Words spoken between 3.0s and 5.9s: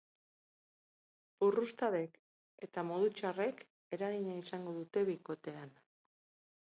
txarrek eragina izango dute bikotean.